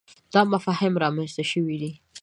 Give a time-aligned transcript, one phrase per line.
[0.33, 1.91] دا مفاهیم رامنځته شوي دي.